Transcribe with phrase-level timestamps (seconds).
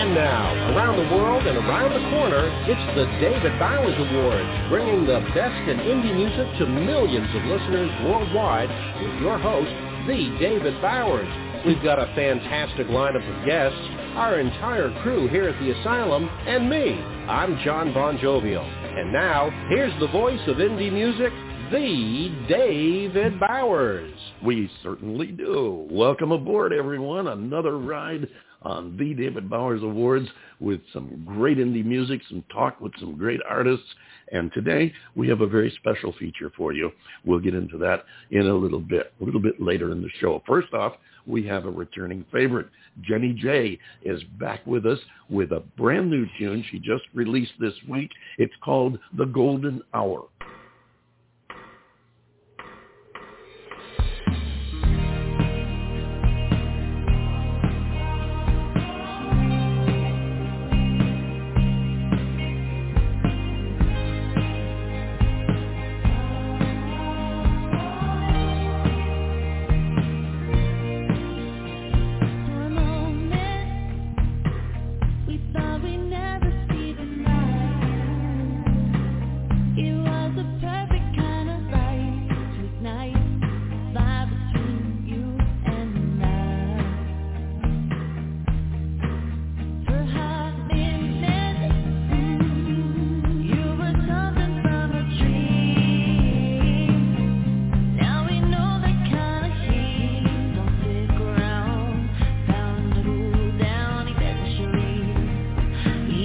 [0.00, 5.04] And now, around the world and around the corner, it's the David Bowers Awards, bringing
[5.04, 9.68] the best in indie music to millions of listeners worldwide with your host,
[10.08, 11.28] the David Bowers.
[11.66, 13.76] We've got a fantastic lineup of guests,
[14.16, 16.96] our entire crew here at the Asylum, and me.
[17.28, 18.64] I'm John Bon Jovial.
[18.64, 21.30] And now, here's the voice of indie music,
[21.70, 24.18] the David Bowers.
[24.42, 25.86] We certainly do.
[25.90, 27.28] Welcome aboard, everyone.
[27.28, 28.26] Another ride
[28.62, 30.28] on the David Bowers Awards
[30.60, 33.86] with some great indie music, some talk with some great artists.
[34.32, 36.90] And today we have a very special feature for you.
[37.24, 40.42] We'll get into that in a little bit, a little bit later in the show.
[40.46, 40.94] First off,
[41.26, 42.68] we have a returning favorite.
[43.02, 47.74] Jennie J is back with us with a brand new tune she just released this
[47.88, 48.10] week.
[48.38, 50.24] It's called The Golden Hour.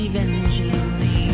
[0.06, 1.25] eventually.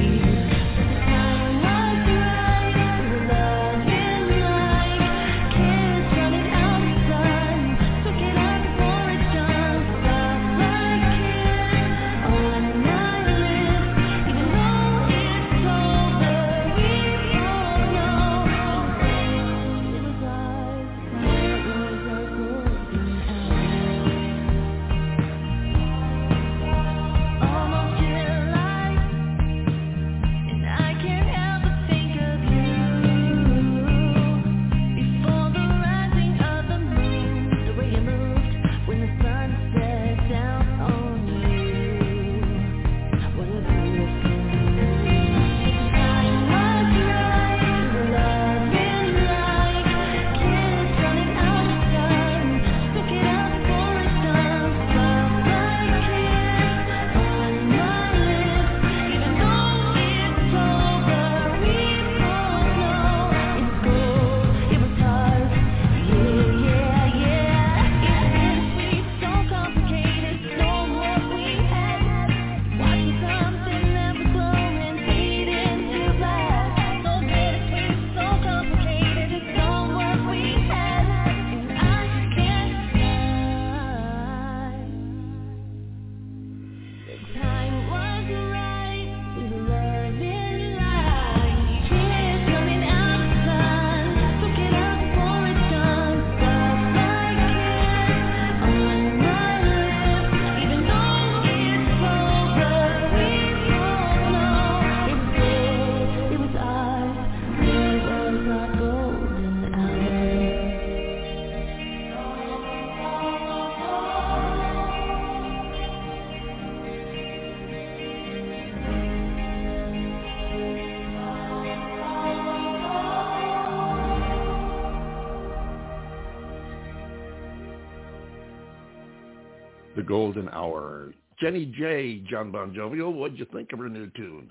[130.01, 131.13] The Golden Hour.
[131.39, 134.49] Jennie J, John Bon Jovial, what'd you think of her new tune?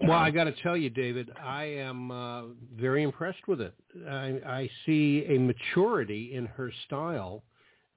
[0.00, 2.42] Well, I got to tell you, David, I am uh,
[2.78, 3.74] very impressed with it.
[4.08, 7.42] I, I see a maturity in her style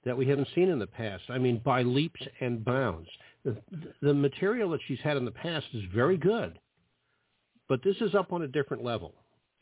[0.05, 1.23] that we haven't seen in the past.
[1.29, 3.09] I mean, by leaps and bounds.
[3.45, 3.55] The,
[4.01, 6.57] the material that she's had in the past is very good,
[7.69, 9.13] but this is up on a different level.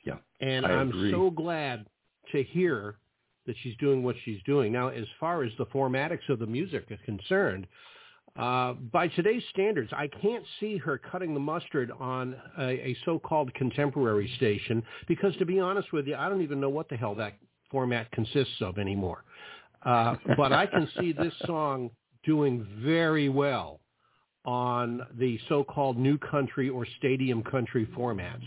[0.06, 1.12] Yeah, and I I'm agree.
[1.12, 1.86] so glad
[2.32, 2.96] to hear
[3.46, 4.72] that she's doing what she's doing.
[4.72, 7.68] Now, as far as the formatics of the music are concerned,
[8.38, 13.54] uh, by today's standards, I can't see her cutting the mustard on a, a so-called
[13.54, 17.16] contemporary station because, to be honest with you, I don't even know what the hell
[17.16, 17.38] that
[17.72, 19.24] format consists of anymore.
[19.86, 21.92] Uh, but I can see this song
[22.26, 23.80] doing very well
[24.44, 28.44] on the so-called new country or stadium country formats.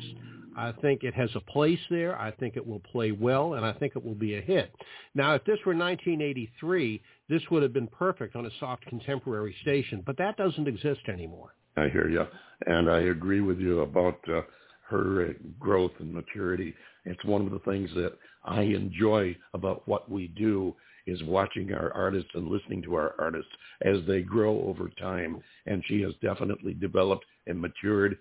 [0.58, 2.18] I think it has a place there.
[2.18, 4.74] I think it will play well, and I think it will be a hit.
[5.14, 10.02] Now, if this were 1983, this would have been perfect on a soft contemporary station,
[10.04, 11.54] but that doesn't exist anymore.
[11.76, 12.26] I hear you,
[12.66, 14.40] and I agree with you about uh,
[14.88, 16.74] her growth and maturity.
[17.04, 18.14] It's one of the things that
[18.44, 20.74] I enjoy about what we do
[21.06, 23.50] is watching our artists and listening to our artists
[23.82, 25.40] as they grow over time.
[25.66, 28.18] And she has definitely developed and matured.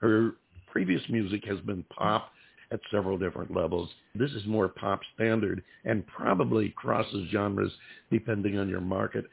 [0.00, 0.36] Her
[0.70, 2.30] previous music has been pop
[2.72, 3.90] at several different levels.
[4.14, 7.72] This is more pop standard and probably crosses genres
[8.10, 9.24] depending on your market.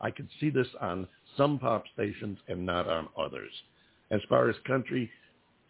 [0.00, 1.06] I could see this on
[1.36, 3.52] some pop stations and not on others.
[4.10, 5.10] As far as country,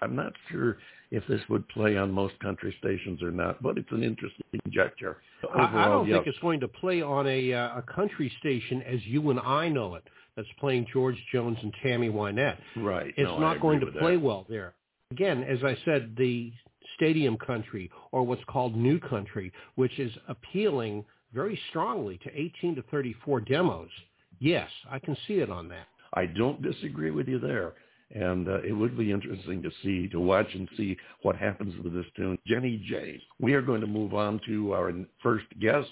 [0.00, 0.78] I'm not sure
[1.10, 5.18] if this would play on most country stations or not, but it's an interesting gesture.
[5.44, 9.04] Overall, I, don't think it's going to play on a, uh, a country station as
[9.04, 10.04] you and I know it.
[10.34, 12.56] That's playing George Jones and Tammy Wynette.
[12.76, 13.12] Right.
[13.18, 14.22] It's no, not going to play that.
[14.22, 14.72] well there.
[15.12, 16.50] Again, as I said, the
[16.96, 21.04] stadium country or what's called new country, which is appealing
[21.34, 23.90] very strongly to 18 to 34 demos.
[24.38, 25.86] Yes, I can see it on that.
[26.14, 27.74] I don't disagree with you there
[28.14, 31.92] and uh, it would be interesting to see, to watch and see what happens with
[31.92, 32.38] this tune.
[32.46, 33.20] Jennie J.
[33.38, 34.92] We are going to move on to our
[35.22, 35.88] first guest.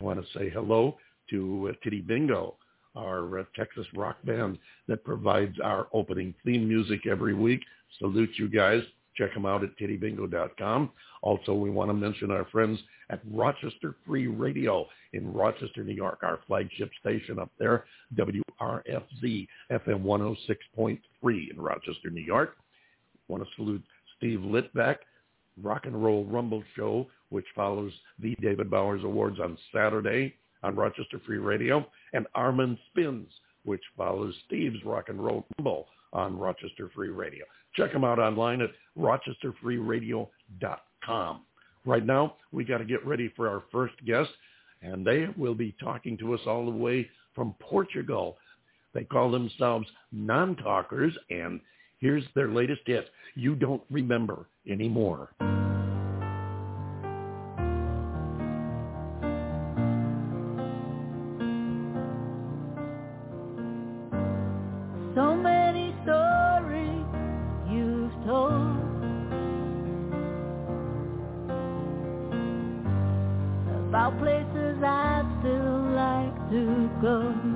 [0.00, 0.98] I want to say hello
[1.30, 2.56] to uh, Titty Bingo,
[2.94, 4.58] our uh, Texas rock band
[4.88, 7.60] that provides our opening theme music every week.
[7.98, 8.82] Salute you guys.
[9.16, 10.90] Check them out at tittybingo.com.
[11.22, 12.78] Also, we want to mention our friends
[13.10, 17.84] at Rochester Free Radio in Rochester, New York, our flagship station up there,
[18.14, 20.98] WRFZ FM 106.3
[21.50, 22.56] in Rochester, New York.
[23.28, 23.82] Want to salute
[24.16, 24.96] Steve Litvack,
[25.62, 31.20] Rock and Roll Rumble Show, which follows the David Bowers Awards on Saturday on Rochester
[31.26, 33.28] Free Radio, and Armin Spins,
[33.64, 37.44] which follows Steve's Rock and Roll Rumble on Rochester Free Radio.
[37.74, 41.40] Check them out online at rochesterfreeradio.com.
[41.86, 44.28] Right now, we got to get ready for our first guest,
[44.82, 48.36] and they will be talking to us all the way from Portugal.
[48.92, 51.60] They call themselves non-talkers, and
[52.00, 55.30] here's their latest hit, You Don't Remember Anymore.
[65.14, 65.49] So
[74.18, 77.49] places I'd still like to go.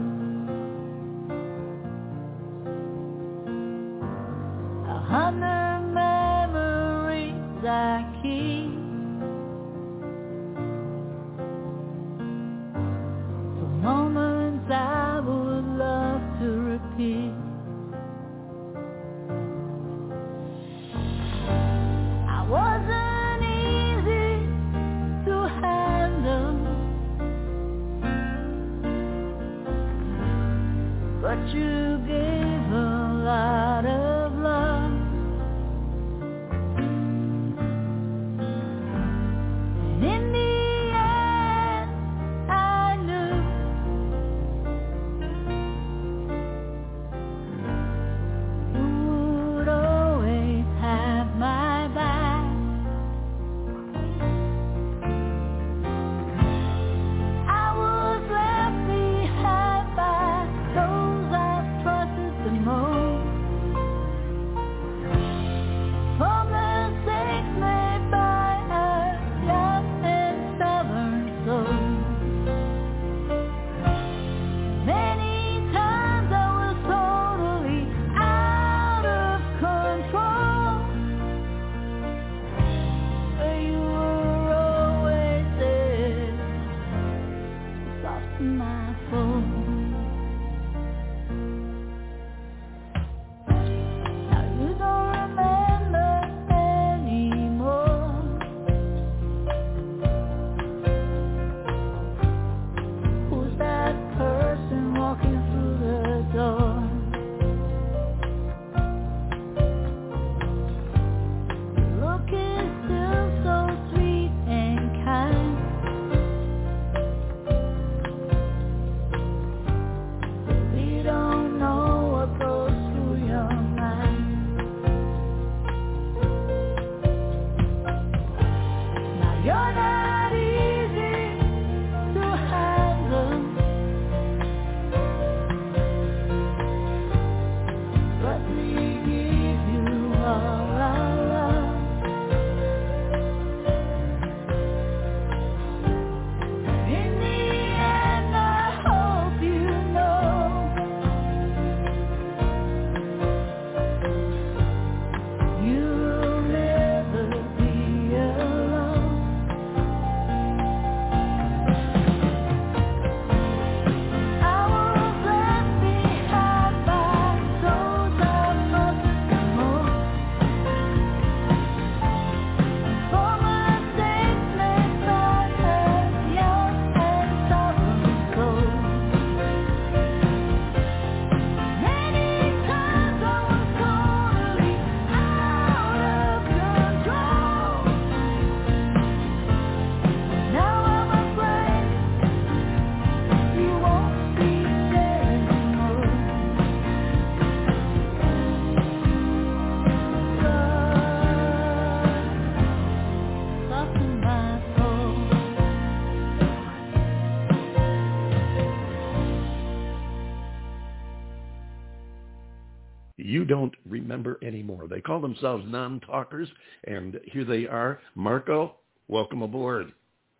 [213.34, 214.86] You Don't Remember Anymore.
[214.86, 216.48] They call themselves non-talkers,
[216.84, 217.98] and here they are.
[218.14, 218.76] Marco,
[219.08, 219.92] welcome aboard.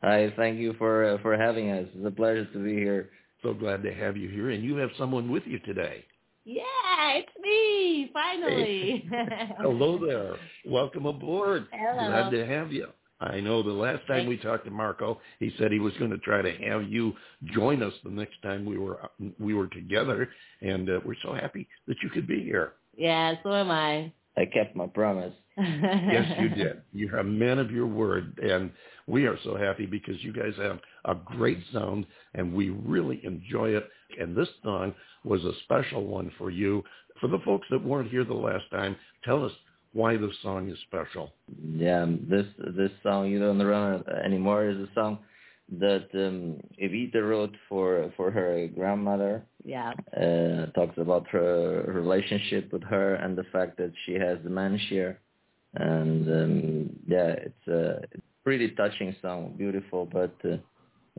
[0.05, 1.89] Hi, thank you for uh, for having us.
[1.93, 3.11] It's a pleasure to be here.
[3.43, 6.05] So glad to have you here, and you have someone with you today.
[6.45, 6.63] Yeah,
[7.15, 9.05] it's me, finally.
[9.11, 9.49] Hey.
[9.59, 10.37] Hello there.
[10.65, 11.67] Welcome aboard.
[11.73, 11.97] Hello.
[11.97, 12.87] Glad to have you.
[13.19, 16.19] I know the last time we talked to Marco, he said he was going to
[16.19, 17.13] try to have you
[17.47, 19.01] join us the next time we were
[19.41, 20.29] we were together,
[20.61, 22.75] and uh, we're so happy that you could be here.
[22.97, 24.13] Yeah, so am I.
[24.37, 25.33] I kept my promise.
[25.57, 26.83] yes, you did.
[26.93, 28.71] You're a man of your word, and
[29.07, 33.71] we are so happy because you guys have a great sound, and we really enjoy
[33.71, 33.89] it.
[34.19, 36.83] And this song was a special one for you.
[37.21, 39.53] For the folks that weren't here the last time, tell us
[39.93, 41.33] why this song is special.
[41.65, 42.47] Yeah, this
[42.77, 45.21] this song "You Don't Run Anymore" is a song
[45.79, 49.45] that um, Evita wrote for for her grandmother.
[49.65, 49.93] Yeah.
[50.17, 55.17] Uh, talks about her relationship with her and the fact that she has dementia,
[55.75, 58.03] and um, yeah, it's a
[58.45, 60.57] pretty touching song, beautiful, but uh,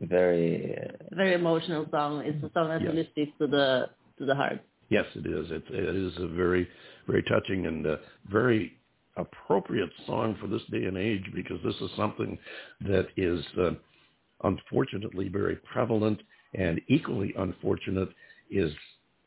[0.00, 2.22] very uh, very emotional song.
[2.24, 2.92] It's a song that Yes.
[2.92, 4.60] really speaks to the to the heart.
[4.88, 5.50] Yes, it is.
[5.50, 6.68] It, it is a very,
[7.08, 7.96] very touching and uh,
[8.30, 8.78] very
[9.16, 12.38] appropriate song for this day and age because this is something
[12.82, 13.70] that is uh,
[14.44, 16.20] unfortunately very prevalent
[16.54, 18.08] and equally unfortunate
[18.50, 18.72] is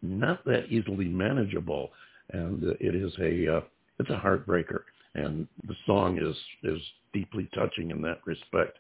[0.02, 1.92] not that easily manageable,
[2.32, 3.62] and it is a uh,
[4.00, 4.82] it's a heartbreaker.
[5.16, 6.82] And the song is is
[7.14, 8.78] deeply touching in that respect.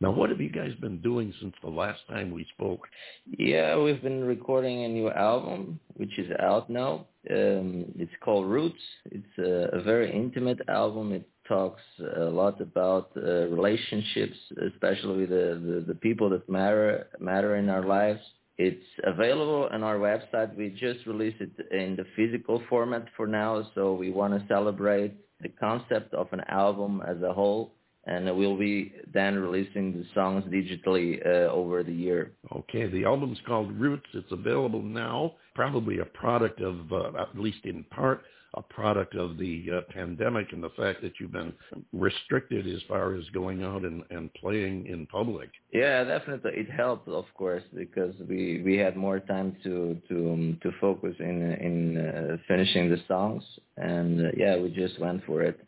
[0.00, 2.86] Now, what have you guys been doing since the last time we spoke?
[3.38, 7.06] Yeah, we've been recording a new album, which is out now.
[7.30, 8.82] Um, it's called Roots.
[9.10, 11.12] It's a, a very intimate album.
[11.12, 11.82] It talks
[12.16, 14.38] a lot about uh, relationships,
[14.72, 18.20] especially with the, the, the people that matter matter in our lives.
[18.58, 20.56] It's available on our website.
[20.56, 25.12] We just released it in the physical format for now, so we want to celebrate
[25.40, 27.72] the concept of an album as a whole
[28.04, 32.32] and we'll be then releasing the songs digitally uh, over the year.
[32.52, 34.08] Okay, the album's called Roots.
[34.12, 35.34] It's available now.
[35.54, 38.22] Probably a product of, uh, at least in part,
[38.54, 41.52] a product of the uh, pandemic and the fact that you've been
[41.92, 45.50] restricted as far as going out and, and playing in public.
[45.72, 50.58] Yeah, definitely, it helped, of course, because we, we had more time to to um,
[50.62, 53.42] to focus in in uh, finishing the songs,
[53.76, 55.58] and uh, yeah, we just went for it.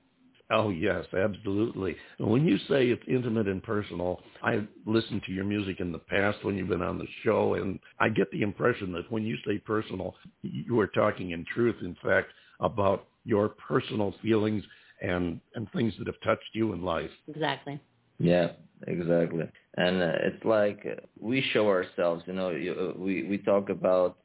[0.51, 1.97] Oh yes, absolutely.
[2.19, 6.45] When you say it's intimate and personal, I've listened to your music in the past
[6.45, 9.59] when you've been on the show, and I get the impression that when you say
[9.59, 12.29] personal, you are talking in truth, in fact,
[12.65, 14.63] about your personal feelings
[15.03, 17.11] and and things that have touched you in life.
[17.29, 17.81] Exactly.
[18.19, 18.53] Yeah,
[18.87, 19.45] exactly.
[19.77, 22.25] And uh, it's like uh, we show ourselves.
[22.27, 24.19] You know, you, uh, we we talk about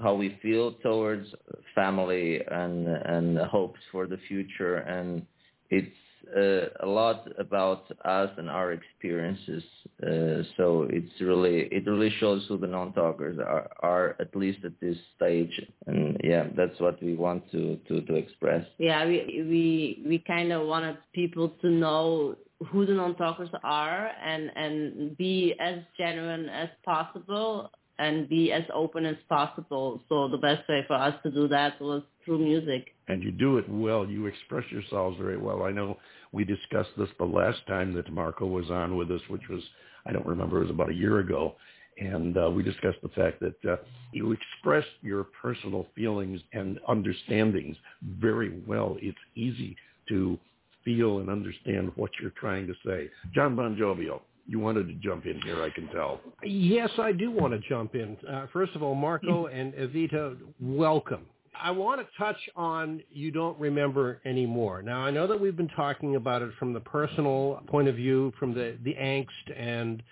[0.00, 1.26] how we feel towards
[1.74, 5.26] family and and hopes for the future and
[5.70, 5.96] it's
[6.34, 9.62] uh, a lot about us and our experiences.
[10.02, 14.72] Uh, so it's really it really shows who the non-talkers are, are at least at
[14.80, 15.60] this stage.
[15.86, 18.66] And yeah, that's what we want to to, to express.
[18.78, 22.36] Yeah, we we we kind of wanted people to know
[22.70, 29.06] who the non-talkers are and and be as genuine as possible and be as open
[29.06, 30.02] as possible.
[30.08, 32.95] So the best way for us to do that was through music.
[33.08, 34.06] And you do it well.
[34.06, 35.62] You express yourselves very well.
[35.62, 35.96] I know
[36.32, 39.62] we discussed this the last time that Marco was on with us, which was,
[40.06, 41.54] I don't remember, it was about a year ago.
[41.98, 43.76] And uh, we discussed the fact that uh,
[44.12, 47.76] you express your personal feelings and understandings
[48.20, 48.96] very well.
[49.00, 49.76] It's easy
[50.08, 50.38] to
[50.84, 53.08] feel and understand what you're trying to say.
[53.34, 56.20] John Bon Jovial, you wanted to jump in here, I can tell.
[56.44, 58.16] Yes, I do want to jump in.
[58.28, 61.24] Uh, first of all, Marco and Evita, welcome.
[61.62, 64.82] I want to touch on You Don't Remember Anymore.
[64.82, 68.32] Now, I know that we've been talking about it from the personal point of view,
[68.38, 70.02] from the, the angst and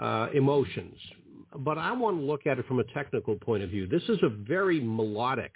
[0.00, 0.96] uh, emotions,
[1.58, 3.86] but I want to look at it from a technical point of view.
[3.86, 5.52] This is a very melodic,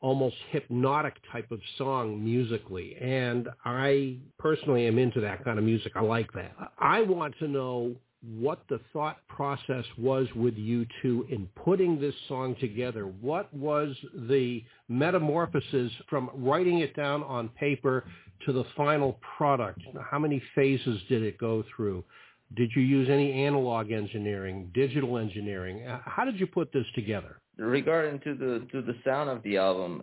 [0.00, 2.96] almost hypnotic type of song musically.
[3.00, 5.92] And I personally am into that kind of music.
[5.94, 6.52] I like that.
[6.78, 12.14] I want to know what the thought process was with you two in putting this
[12.26, 13.04] song together.
[13.06, 13.96] What was
[14.28, 18.04] the metamorphosis from writing it down on paper
[18.46, 19.80] to the final product?
[20.10, 22.04] How many phases did it go through?
[22.56, 25.86] Did you use any analog engineering, digital engineering?
[26.04, 27.40] How did you put this together?
[27.58, 30.00] regarding to the to the sound of the album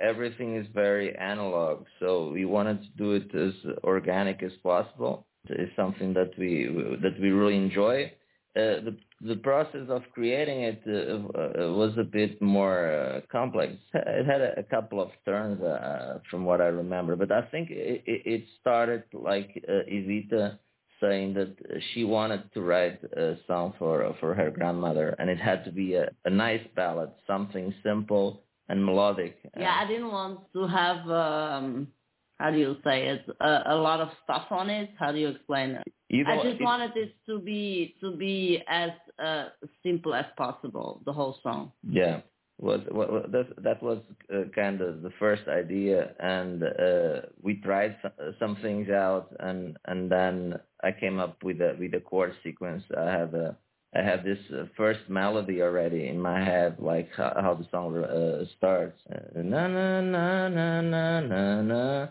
[0.00, 5.74] everything is very analog so we wanted to do it as organic as possible it's
[5.76, 6.66] something that we
[7.02, 8.12] that we really enjoy
[8.56, 10.92] uh, the the process of creating it uh,
[11.38, 13.74] uh, was a bit more uh, complex.
[13.94, 17.70] It had a, a couple of turns uh, from what I remember, but I think
[17.70, 20.58] it, it started like Evita
[21.00, 21.54] saying that
[21.92, 25.94] she wanted to write a song for for her grandmother, and it had to be
[25.94, 29.36] a, a nice ballad, something simple and melodic.
[29.56, 31.08] Yeah, I didn't want to have.
[31.08, 31.86] Um
[32.40, 35.28] how do you say it a, a lot of stuff on it how do you
[35.28, 35.84] explain it
[36.26, 38.90] i just wanted it to be to be as
[39.26, 39.44] uh,
[39.82, 41.70] simple as possible the whole song
[42.02, 42.20] Yeah,
[42.60, 43.98] was wa- wa- that that was
[44.34, 47.96] uh, kind of the first idea, and uh, we tried
[48.38, 50.34] some, things out, and and then
[50.82, 52.82] I came up with a with a chord sequence.
[52.96, 53.56] I have a
[53.94, 57.96] I have this uh, first melody already in my head, like how, how the song
[57.96, 59.00] uh, starts.
[59.10, 62.08] Uh, na na na na na na na.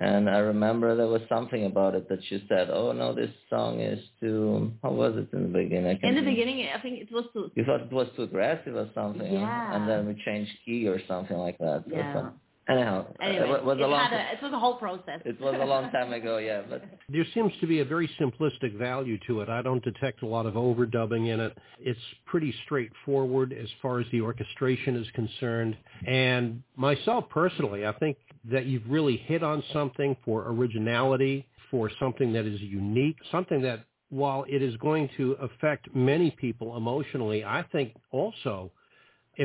[0.00, 3.80] And I remember there was something about it that you said, "Oh no, this song
[3.80, 5.98] is too." How was it in the beginning?
[6.02, 8.88] In the beginning i think it was to You thought it was too aggressive or
[8.94, 9.30] something.
[9.32, 9.76] Yeah.
[9.76, 11.84] and then we changed key or something like that.
[11.86, 12.30] or yeah
[12.68, 14.00] Anyhow, anyway it was it, a long.
[14.00, 16.62] had a, it was a whole process it was a long time ago, yeah.
[16.70, 19.48] But There seems to be a very simplistic value to it.
[19.48, 21.58] I don't detect a lot of overdubbing in it.
[21.80, 25.76] It's pretty straightforward as far as the orchestration is concerned.
[26.06, 28.16] And myself personally, I think
[28.50, 33.84] that you've really hit on something for originality, for something that is unique, something that
[34.10, 38.72] while it is going to affect many people emotionally, I think also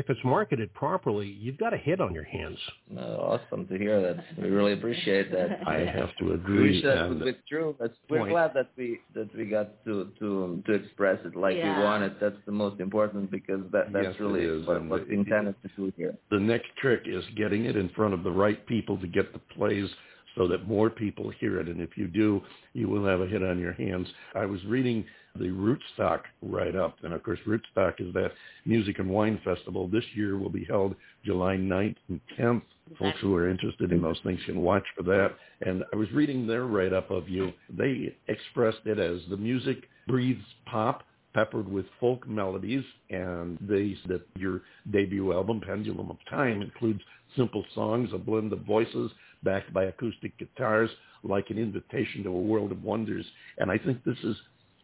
[0.00, 2.58] if it's marketed properly, you've got a hit on your hands.
[2.90, 4.16] no, awesome to hear that.
[4.36, 5.60] We really appreciate that.
[5.66, 6.80] I have to We agree.
[6.82, 7.74] should and it's true.
[7.80, 8.32] That's, we're point.
[8.32, 11.78] glad that we that we got to to to express it like Yeah.
[11.78, 12.12] we wanted.
[12.20, 15.68] That's the most important because that that's Yes, really what, and what's it- intended to
[15.76, 16.14] do here.
[16.30, 19.40] the next trick is getting it in front of the right people to get the
[19.56, 19.88] plays
[20.36, 21.68] so that more people hear it.
[21.68, 24.06] And if you do, you will have a hit on your hands.
[24.34, 25.04] I was reading
[25.38, 28.32] the Rootstock write-up, and of course Rootstock is that
[28.64, 29.88] music and wine festival.
[29.88, 30.94] This year will be held
[31.24, 32.62] July 9th and 10th.
[32.98, 35.34] Folks who are interested in those things can watch for that.
[35.60, 37.52] And I was reading their write-up of you.
[37.76, 41.02] They expressed it as the music breathes pop,
[41.36, 47.02] peppered with folk melodies, and they that your debut album, Pendulum of Time, includes
[47.36, 49.10] simple songs, a blend of voices
[49.42, 50.88] backed by acoustic guitars,
[51.22, 53.26] like an invitation to a world of wonders.
[53.58, 54.34] And I think this is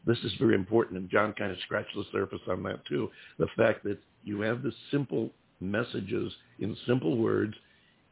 [0.05, 3.09] this is very important, and John kind of scratched the surface on that too.
[3.39, 7.55] The fact that you have the simple messages in simple words,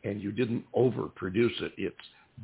[0.05, 1.72] and you didn't overproduce it.
[1.76, 1.96] It's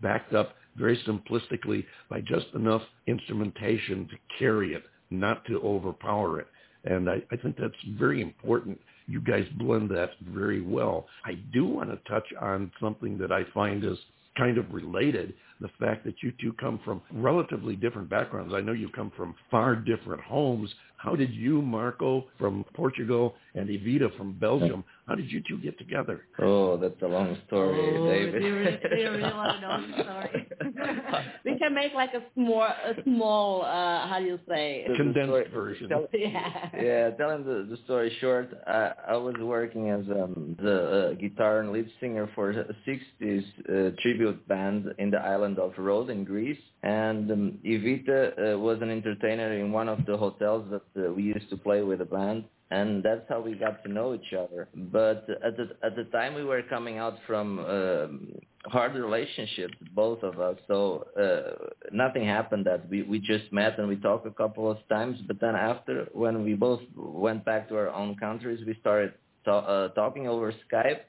[0.03, 6.47] backed up very simplistically by just enough instrumentation to carry it, not to overpower it.
[6.85, 8.81] And I, I think that's very important.
[9.07, 11.07] You guys blend that very well.
[11.25, 13.99] I do want to touch on something that I find is
[14.37, 18.53] kind of related, the fact that you two come from relatively different backgrounds.
[18.55, 20.71] I know you come from far different homes.
[20.99, 25.79] How did you, Marco, from Portugal, and Evita from Belgium, how did you two get
[25.79, 26.23] together?
[26.41, 28.41] Oh, that's a long story, oh, David.
[28.41, 30.49] Do you really, do you really want to know the story?
[31.45, 34.85] we can make like a small, a small, uh, how do you say?
[34.87, 35.89] The- the Condensed story- version.
[35.91, 36.69] tell- Yeah.
[36.83, 41.61] yeah, telling the, the story short, I, I was working as um, the uh, guitar
[41.61, 46.25] and lead singer for a 60s uh, tribute band in the island of Rhodes in
[46.25, 46.59] Greece.
[46.83, 51.23] And um, Evita uh, was an entertainer in one of the hotels that uh, we
[51.23, 52.45] used to play with the band.
[52.71, 54.69] And that's how we got to know each other.
[54.75, 58.33] But at the at the time we were coming out from um,
[58.65, 60.57] hard relationships, both of us.
[60.67, 62.67] So uh, nothing happened.
[62.67, 65.17] That we we just met and we talked a couple of times.
[65.29, 69.13] But then after, when we both went back to our own countries, we started
[69.45, 71.01] ta- uh, talking over Skype,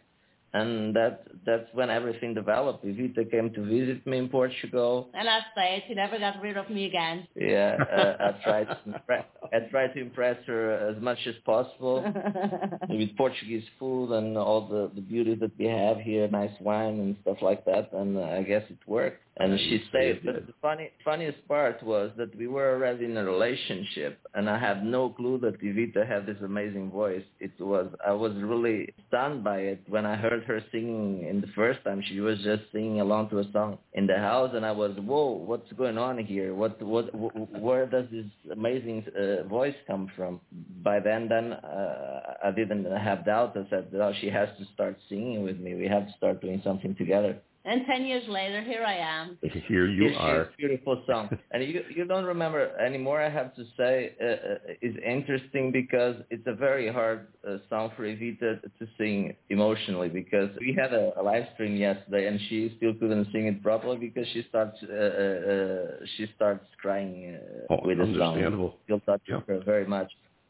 [0.53, 2.85] and that that's when everything developed.
[2.85, 5.09] Evita came to visit me in Portugal.
[5.13, 7.27] And I say she never got rid of me again.
[7.35, 12.03] Yeah, uh, I tried to impress, I tried to impress her as much as possible
[12.89, 17.15] with Portuguese food and all the the beauty that we have here, nice wine and
[17.21, 17.91] stuff like that.
[17.93, 19.21] And uh, I guess it worked.
[19.39, 20.25] And she you stayed.
[20.25, 24.57] But the funny funniest part was that we were already in a relationship, and I
[24.57, 27.23] had no clue that Evita had this amazing voice.
[27.39, 31.47] It was I was really stunned by it when I heard her singing in the
[31.55, 32.01] first time.
[32.07, 35.31] She was just singing along to a song in the house, and I was whoa,
[35.31, 36.55] what's going on here?
[36.55, 40.41] What what wh- where does this amazing uh, voice come from?
[40.83, 43.55] By then, then uh, I didn't have doubt.
[43.57, 45.75] I said, oh, she has to start singing with me.
[45.75, 47.37] We have to start doing something together.
[47.69, 49.37] And ten years later, here I am.
[49.67, 50.41] Here you It's- are.
[50.41, 51.25] It's a beautiful song.
[51.51, 56.15] and you you don't remember anymore, I have to say, uh, uh, is interesting because
[56.33, 58.49] it's a very hard uh, song for Evita
[58.79, 59.17] to sing
[59.49, 63.57] emotionally because we had a, a live stream yesterday and she still couldn't sing it
[63.69, 68.13] properly because she starts uh, uh, uh, she starts crying uh, Oh, with the song.
[68.35, 68.71] understandable.
[68.85, 69.41] Still touches Yeah.
[69.47, 70.09] her very much.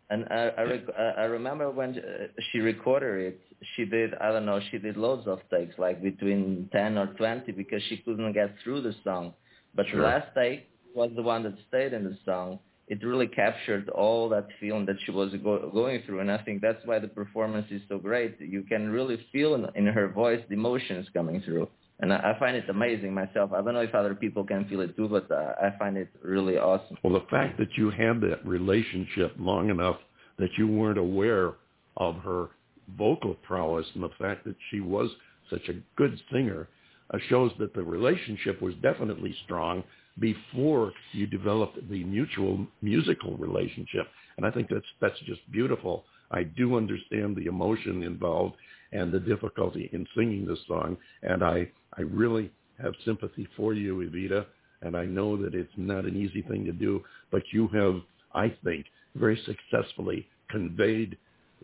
[0.10, 3.42] And I I, rec- I remember when uh, she recorded it,
[3.76, 7.52] she did I don't know she did loads of takes like between ten or twenty
[7.52, 9.34] because she couldn't get through the song.
[9.76, 10.00] But Sure.
[10.02, 12.60] the last take was the one that stayed in the song.
[12.88, 16.62] It really captured all that feeling that she was go- going through, and I think
[16.62, 18.40] that's why the performance is so great.
[18.40, 21.68] You can really feel in, in her voice the emotions coming through,
[22.00, 23.52] and I, find it amazing myself.
[23.54, 26.10] I don't know if other people can feel it too, but uh, I find it
[26.22, 26.98] really awesome.
[27.04, 29.98] Well, the fact that you had that relationship long enough
[30.38, 31.54] that you weren't aware
[31.98, 32.50] of her
[32.98, 35.10] vocal prowess and the fact that she was
[35.50, 36.68] such a good singer
[37.14, 39.84] uh, shows that the relationship was definitely strong
[40.20, 44.08] before you developed the mutual musical relationship.
[44.38, 46.06] And I think that's that's just beautiful.
[46.32, 48.56] I do understand the emotion involved
[48.92, 53.98] and the difficulty in singing this song, and I I really have sympathy for you,
[53.98, 54.46] Evita,
[54.82, 58.02] and I know that it's not an easy thing to do, but you have,
[58.34, 61.18] I think, very successfully conveyed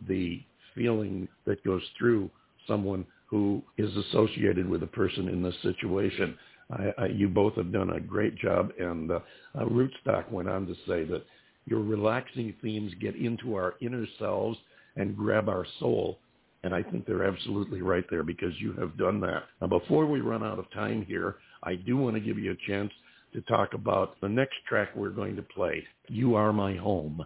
[0.08, 0.42] the
[0.74, 2.30] feeling that goes through
[2.68, 6.38] someone who is associated with a person in this situation.
[6.72, 9.20] I, I, you both have done a great job, and uh,
[9.56, 11.24] uh, Rootstock went on to say that
[11.66, 14.58] your relaxing themes get into our inner selves
[14.96, 16.20] and grab our soul.
[16.64, 19.44] And I think they're absolutely right there because you have done that.
[19.62, 22.68] Now, before we run out of time here, I do want to give you a
[22.72, 22.92] chance
[23.34, 25.84] to talk about the next track we're going to play.
[26.08, 27.26] You are my home.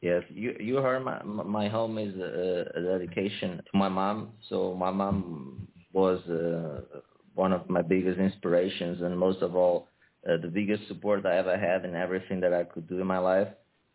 [0.00, 4.30] Yes, you you heard my my home is a, a dedication to my mom.
[4.48, 7.00] So my mom was uh,
[7.34, 9.88] one of my biggest inspirations, and most of all,
[10.26, 13.18] uh, the biggest support I ever had in everything that I could do in my
[13.18, 13.48] life.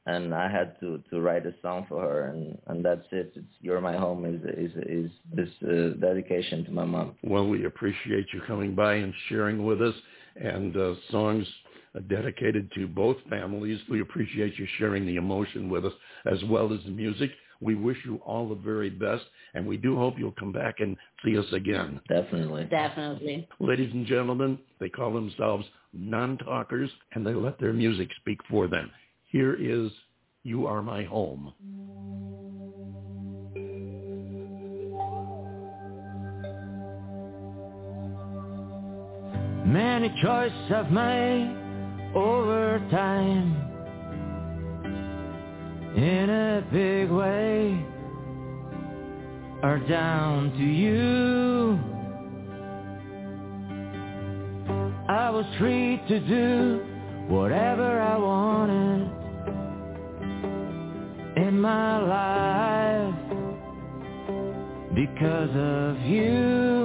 [0.07, 3.33] And I had to to write a song for her, and and that's it.
[3.35, 7.15] It's "You're My Home" is is is this uh, dedication to my mom.
[7.23, 9.95] Well, we appreciate you coming by and sharing with us
[10.35, 11.47] and uh, songs
[11.95, 13.79] uh, dedicated to both families.
[13.89, 15.93] We appreciate you sharing the emotion with us
[16.25, 17.31] as well as the music.
[17.61, 20.97] We wish you all the very best, and we do hope you'll come back and
[21.23, 22.01] see us again.
[22.09, 22.65] Definitely.
[22.65, 23.47] Definitely.
[23.59, 28.91] Ladies and gentlemen, they call themselves non-talkers, and they let their music speak for them.
[29.35, 29.91] Here is
[30.43, 31.53] You Are My Home.
[39.65, 41.53] Many choices I've made
[42.15, 43.57] over time
[45.97, 47.85] in a big way
[49.63, 51.77] are down to you.
[55.09, 56.85] I was free to do
[57.27, 59.24] whatever I wanted
[61.65, 63.15] my life
[64.93, 66.84] because of you.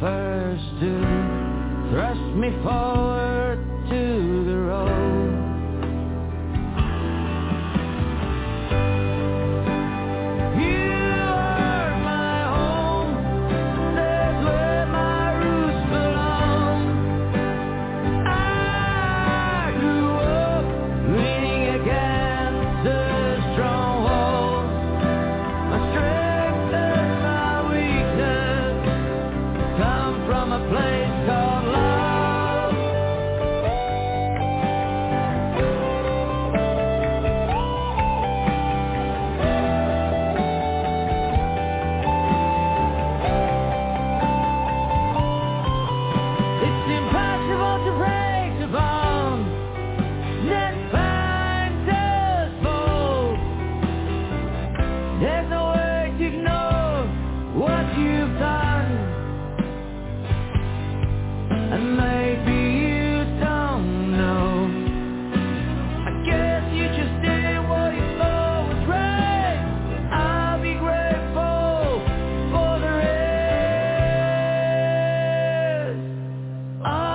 [0.00, 3.69] First to thrust me forward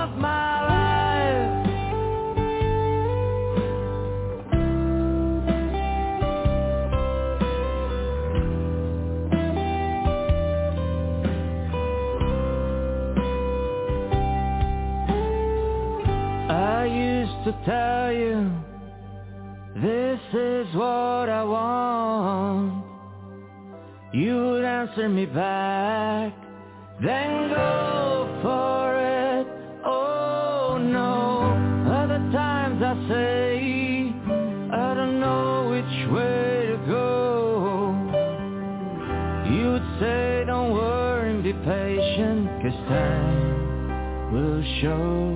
[0.06, 0.45] of my
[44.80, 45.35] show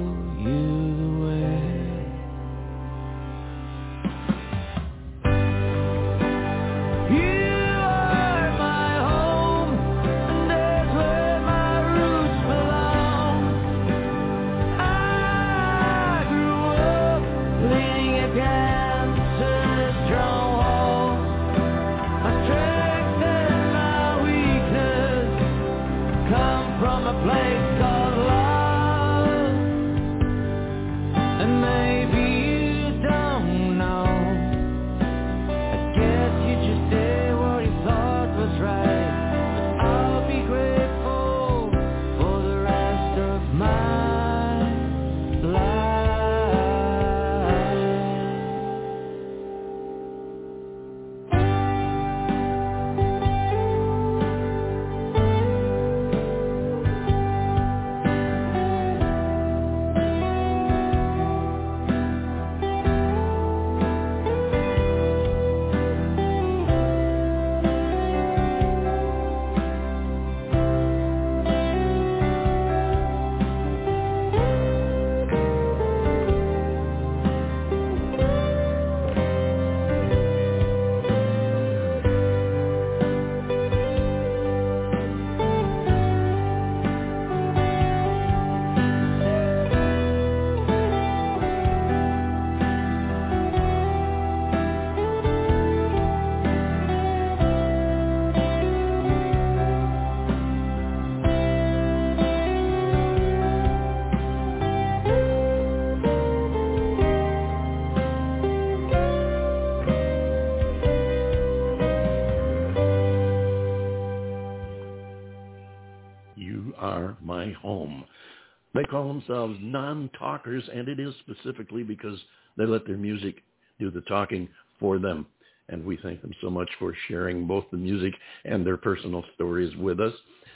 [119.20, 122.18] themselves non-talkers, and it is specifically because
[122.56, 123.42] they let their music
[123.78, 125.26] do the talking for them.
[125.68, 128.12] And we thank them so much for sharing both the music
[128.44, 130.12] and their personal stories with us.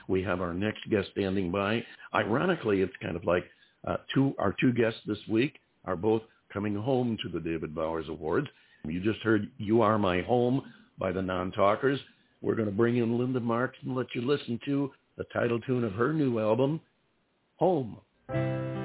[0.08, 1.84] We have our next guest standing by.
[2.14, 3.44] Ironically, it's kind of like
[3.86, 6.22] uh, two our two guests this week are both
[6.52, 8.48] coming home to the David Bowers Awards.
[8.84, 10.62] You just heard "You Are My Home"
[10.98, 12.00] by the Non-Talkers.
[12.42, 15.84] We're going to bring in Linda Marks and let you listen to the title tune
[15.84, 16.80] of her new album,
[17.56, 17.98] Home.
[18.28, 18.83] House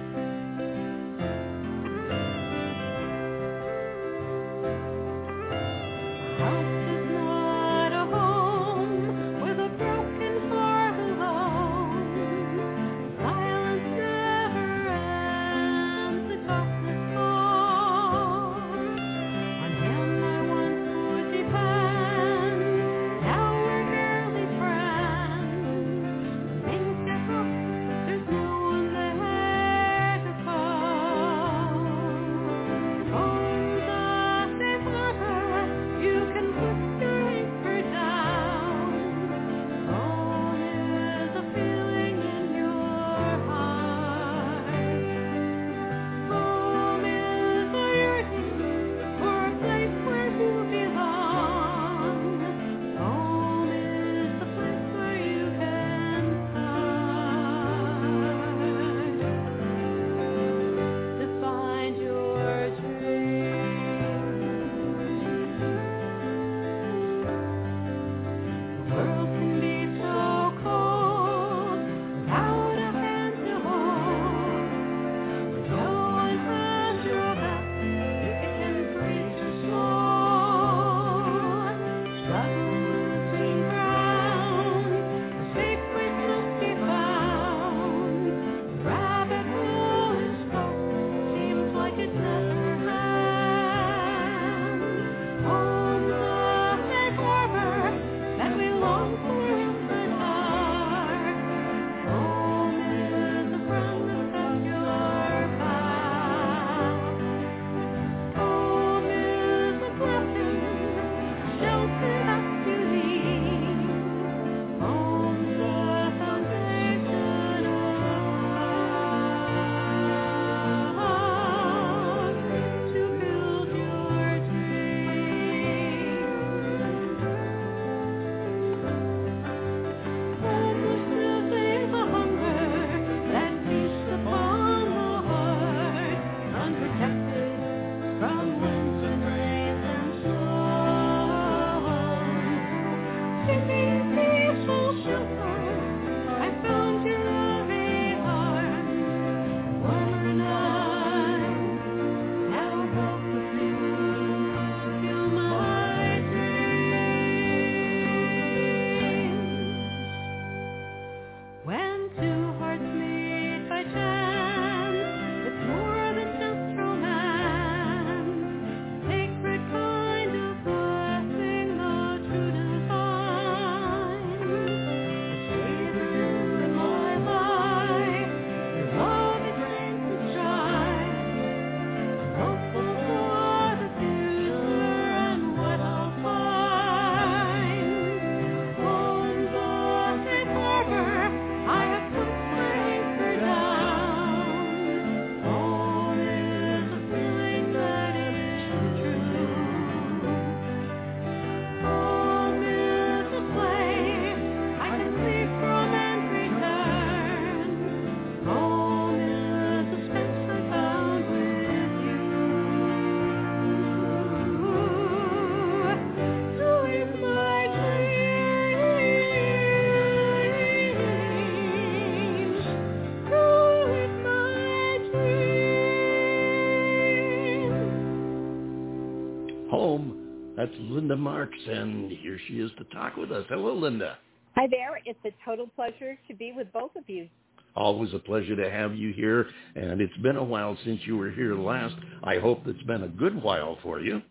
[231.00, 233.46] Linda Marks, and here she is to talk with us.
[233.48, 234.18] Hello, Linda.
[234.58, 235.00] Hi there.
[235.06, 237.30] It's a total pleasure to be with both of you.
[237.74, 241.32] Always a pleasure to have you here, and it's been a while since you were
[241.32, 241.96] here last.
[242.26, 244.22] I hope it's been a good while for you.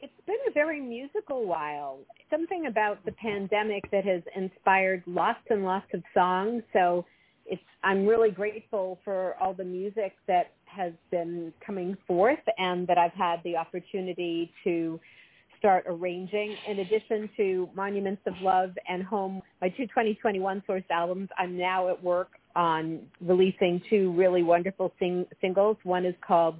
[0.00, 2.00] It's been a very musical while.
[2.30, 6.64] Something about the pandemic that has inspired lots and lots of songs.
[6.72, 7.06] So
[7.46, 12.98] it's I'm really grateful for all the music that has been coming forth and that
[12.98, 14.98] I've had the opportunity to
[15.62, 16.56] start arranging.
[16.68, 21.88] In addition to Monuments of Love and Home, my two 2021 source albums, I'm now
[21.88, 25.76] at work on releasing two really wonderful sing- singles.
[25.84, 26.56] One is called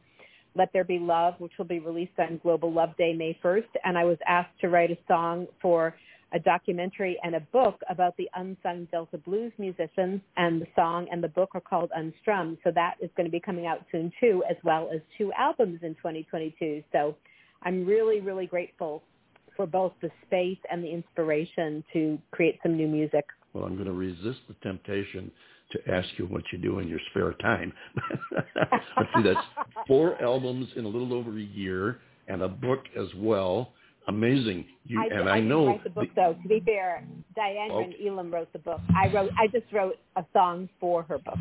[0.54, 3.66] Let There Be Love, which will be released on Global Love Day, May 1st.
[3.82, 5.96] And I was asked to write a song for
[6.32, 10.20] a documentary and a book about the unsung Delta blues musicians.
[10.36, 12.58] And the song and the book are called Unstrummed.
[12.62, 15.80] So that is going to be coming out soon too, as well as two albums
[15.82, 16.84] in 2022.
[16.92, 17.16] So
[17.64, 19.02] I'm really, really grateful
[19.56, 23.24] for both the space and the inspiration to create some new music.
[23.52, 25.30] Well, I'm going to resist the temptation
[25.72, 27.72] to ask you what you do in your spare time.
[28.34, 29.46] Let's see, that's
[29.86, 33.72] four albums in a little over a year and a book as well.
[34.08, 34.64] Amazing.
[34.84, 36.36] You I, and I, I, know write the book though.
[36.42, 37.04] To be fair,
[37.36, 37.80] Diane oh.
[37.82, 37.94] Okay.
[38.00, 38.80] and Elam wrote the book.
[38.96, 39.30] I wrote.
[39.38, 41.38] I just wrote a song for her book.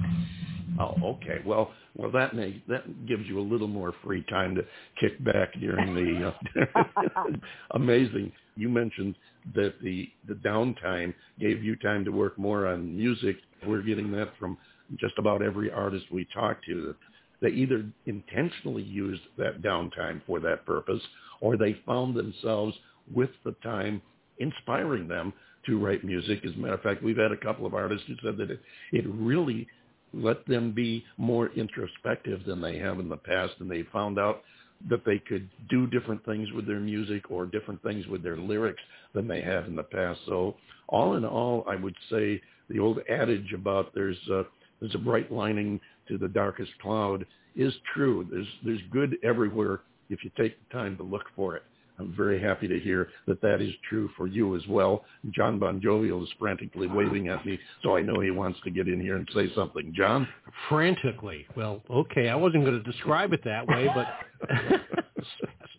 [0.82, 1.41] Oh, okay.
[1.46, 4.62] Well, well, that may that gives you a little more free time to
[5.00, 6.34] kick back during the.
[6.56, 7.24] Uh,
[7.72, 8.32] amazing.
[8.56, 9.15] You mentioned
[9.54, 13.38] that the the downtime gave you time to work more on music.
[13.67, 14.58] We're getting that from
[15.00, 16.96] just about every artist we talk to.
[17.42, 21.02] They either intentionally used that downtime for that purpose,
[21.42, 22.75] or they found themselves
[23.13, 24.02] with the time
[24.40, 25.34] inspiring them
[25.65, 26.40] to write music.
[26.46, 28.60] As a matter of fact, we've had a couple of artists who said that it,
[28.92, 29.67] it really
[30.14, 34.44] let them be more introspective than they have in the past, and they found out
[34.90, 38.82] that they could do different things with their music or different things with their lyrics
[39.14, 40.20] than they have in the past.
[40.26, 40.56] So
[40.90, 44.44] all in all, I would say the old adage about there's a,
[44.80, 48.28] there's a bright lining to the darkest cloud is true.
[48.32, 51.64] There's there's good everywhere if you take the time to look for it.
[52.02, 55.06] I'm very happy to hear that that is true for you as well.
[55.31, 58.87] John Bon Jovial is frantically waving at me, so I know he wants to get
[58.87, 59.93] in here and say something.
[59.95, 60.27] John?
[60.67, 61.45] frantically.
[61.56, 64.08] Well, okay, I wasn't going to describe it that way, but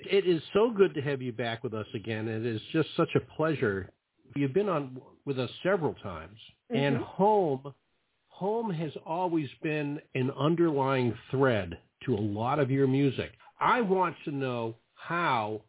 [0.00, 2.28] it is so good to have you back with us again.
[2.28, 3.90] It is just such a pleasure.
[4.34, 6.38] You've been on with us several times,
[6.70, 7.02] and Mhm.
[7.02, 7.74] home,
[8.28, 13.32] home has always been an underlying thread to a lot of your music.
[13.60, 15.62] I want to know how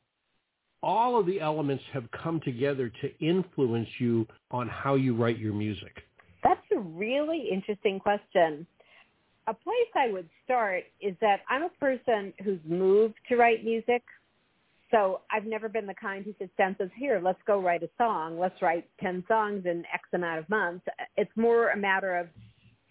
[0.83, 5.53] all of the elements have come together to influence you on how you write your
[5.53, 6.03] music.
[6.43, 8.67] That's a really interesting question.
[9.47, 14.03] A place I would start is that I'm a person who's moved to write music.
[14.91, 17.81] So I've never been the kind who sits down and says, here, let's go write
[17.81, 18.37] a song.
[18.37, 20.85] Let's write 10 songs in X amount of months.
[21.17, 22.27] It's more a matter of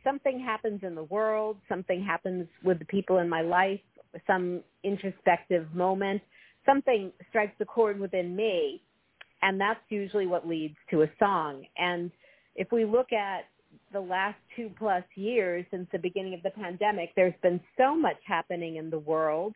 [0.02, 3.80] something happens in the world, something happens with the people in my life,
[4.26, 6.22] some introspective moment,
[6.66, 8.82] something strikes a chord within me,
[9.42, 11.64] and that's usually what leads to a song.
[11.76, 12.10] And
[12.54, 13.44] if we look at
[13.92, 18.18] the last two plus years since the beginning of the pandemic, there's been so much
[18.26, 19.54] happening in the world,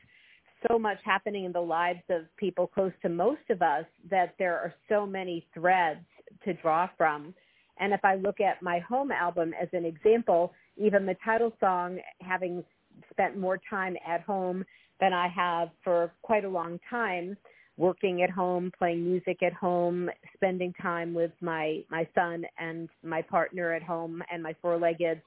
[0.69, 4.55] so much happening in the lives of people close to most of us that there
[4.55, 6.05] are so many threads
[6.45, 7.35] to draw from.
[7.79, 11.99] And if I look at my home album as an example, even the title song,
[12.21, 12.65] having
[13.11, 14.65] spent more time at home
[15.01, 17.37] than I have for quite a long time,
[17.77, 23.23] working at home, playing music at home, spending time with my my son and my
[23.23, 25.21] partner at home and my four-legged.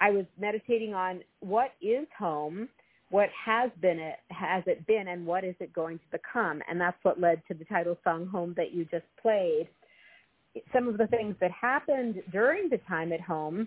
[0.00, 2.68] I was meditating on what is home,
[3.10, 6.80] what has been it has it been and what is it going to become and
[6.80, 9.68] that's what led to the title song home that you just played
[10.72, 13.66] some of the things that happened during the time at home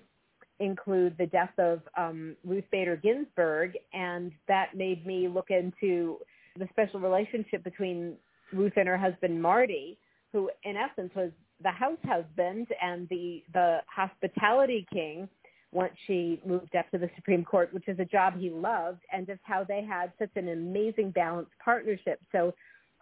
[0.62, 6.18] include the death of um, Ruth Bader Ginsburg, and that made me look into
[6.58, 8.16] the special relationship between
[8.54, 9.98] Ruth and her husband Marty,
[10.32, 11.32] who in essence was
[11.64, 15.30] the house husband and the the hospitality king
[15.72, 19.26] once she moved up to the Supreme Court, which is a job he loved, and
[19.26, 22.20] just how they had such an amazing balanced partnership.
[22.32, 22.54] So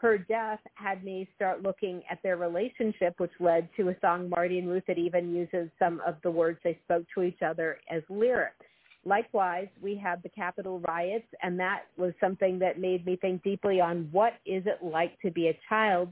[0.01, 4.57] her death had me start looking at their relationship, which led to a song Marty
[4.57, 8.01] and Ruth that even uses some of the words they spoke to each other as
[8.09, 8.65] lyrics.
[9.05, 13.81] Likewise, we had the Capitol riots, and that was something that made me think deeply
[13.81, 16.09] on what is it like to be a child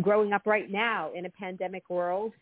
[0.00, 2.32] growing up right now in a pandemic world,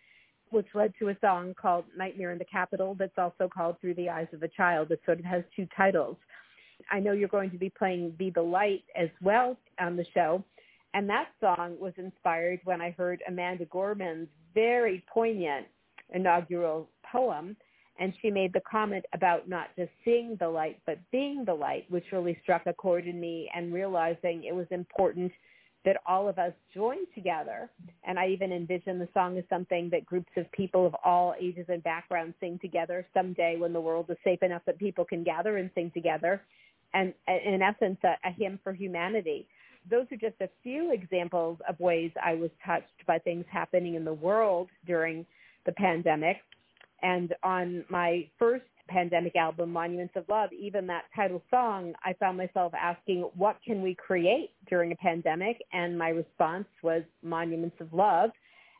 [0.51, 4.09] which led to a song called Nightmare in the Capitol that's also called Through the
[4.09, 4.91] Eyes of a Child.
[4.91, 6.17] It sort of has two titles.
[6.91, 10.43] I know you're going to be playing Be the Light as well on the show.
[10.95, 15.67] And that song was inspired when I heard Amanda Gorman's very poignant
[16.13, 17.57] inaugural poem.
[17.99, 21.85] And she made the comment about not just seeing the light, but being the light,
[21.91, 25.31] which really struck a chord in me and realizing it was important
[25.85, 27.71] that all of us join together.
[28.05, 31.67] And I even envision the song as something that groups of people of all ages
[31.69, 35.59] and backgrounds sing together someday when the world is safe enough that people can gather
[35.59, 36.43] and sing together.
[36.93, 39.47] And in essence, a, a hymn for humanity.
[39.89, 44.05] Those are just a few examples of ways I was touched by things happening in
[44.05, 45.25] the world during
[45.67, 46.37] the pandemic.
[47.03, 52.37] And on my first pandemic album, Monuments of Love, even that title song, I found
[52.37, 55.63] myself asking, what can we create during a pandemic?
[55.73, 58.31] And my response was Monuments of Love.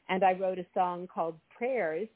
[0.09, 2.09] And I wrote a song called Prayers,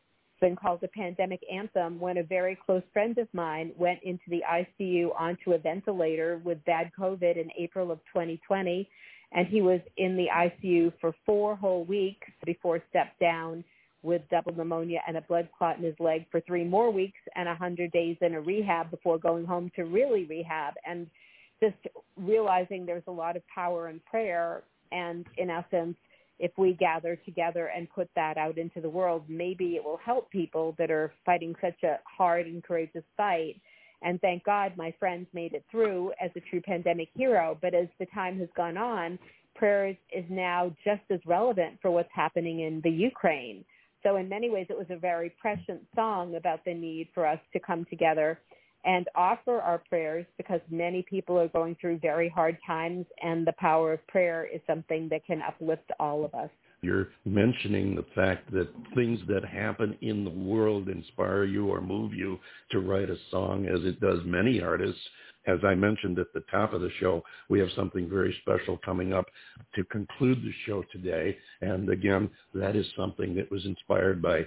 [0.44, 4.42] been called a pandemic anthem, when a very close friend of mine went into the
[4.46, 8.86] ICU onto a ventilator with bad COVID in April of 2020.
[9.32, 13.64] And he was in the ICU for four whole weeks before stepped down
[14.02, 17.48] with double pneumonia and a blood clot in his leg for three more weeks and
[17.48, 20.74] a 100 days in a rehab before going home to really rehab.
[20.86, 21.06] And
[21.58, 21.76] just
[22.18, 24.62] realizing there's a lot of power in prayer.
[24.92, 25.96] And in essence,
[26.44, 30.30] if we gather together and put that out into the world, maybe it will help
[30.30, 33.58] people that are fighting such a hard and courageous fight.
[34.02, 37.56] And thank God my friends made it through as a true pandemic hero.
[37.62, 39.18] But as the time has gone on,
[39.54, 43.64] prayer is now just as relevant for what's happening in the Ukraine.
[44.02, 47.40] So in many ways, it was a very prescient song about the need for us
[47.54, 48.38] to come together
[48.84, 53.54] and offer our prayers because many people are going through very hard times and the
[53.58, 56.50] power of prayer is something that can uplift all of us.
[56.82, 62.12] You're mentioning the fact that things that happen in the world inspire you or move
[62.12, 62.38] you
[62.72, 65.00] to write a song as it does many artists.
[65.46, 69.14] As I mentioned at the top of the show, we have something very special coming
[69.14, 69.26] up
[69.76, 71.36] to conclude the show today.
[71.62, 74.44] And again, that is something that was inspired by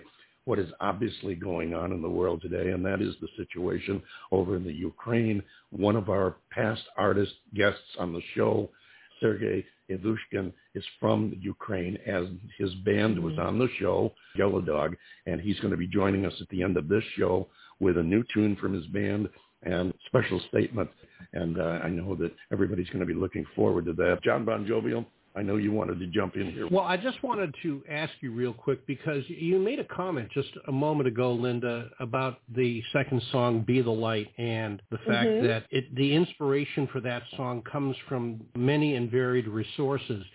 [0.48, 4.56] what is obviously going on in the world today, and that is the situation over
[4.56, 5.44] in the Ukraine.
[5.72, 8.70] One of our past artist guests on the show,
[9.20, 12.28] Sergei Ivushkin, is from Ukraine, as
[12.58, 14.96] his band was on the show, Yellow Dog,
[15.26, 17.46] and he's going to be joining us at the end of this show
[17.82, 19.28] with a new tune from his band
[19.64, 20.90] and special statement.
[21.34, 24.24] And uh, I know that everybody's going to be looking forward to that.
[24.24, 25.06] John Bon Jovial,
[25.38, 26.68] I know you wanted to jump in here.
[26.72, 30.50] Well, I just wanted to ask you real quick because you made a comment just
[30.68, 35.42] a moment ago, Linda, about the second song, "Be the Light," and the fact Mhm.
[35.42, 40.26] that it, the inspiration for that song comes from many and varied resources.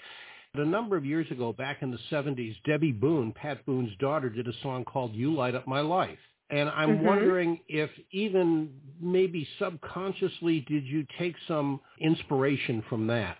[0.55, 4.31] But a number of years ago, back in the 70s, Debbie Boone, Pat Boone's daughter,
[4.31, 7.03] did a song called "You Light Up My Life." And I'm Mhm.
[7.03, 13.39] wondering if even maybe subconsciously did you take some inspiration from that?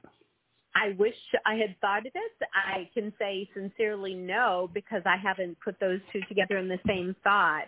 [0.75, 1.15] I wish
[1.45, 2.49] I had thought of this.
[2.55, 7.15] I can say sincerely no because I haven't put those two together in the same
[7.23, 7.67] thought.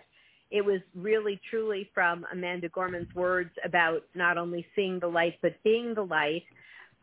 [0.50, 5.52] It was really truly from Amanda Gorman's words about not only seeing the light but
[5.64, 6.44] being the light.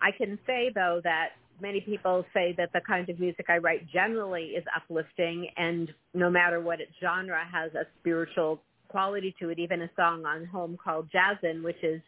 [0.02, 1.30] I can say though that
[1.62, 6.30] many people say that the kind of music I write generally is uplifting and no
[6.30, 9.60] matter what its genre has a spiritual quality to it.
[9.60, 12.02] Even a song on home called Jazzin, which is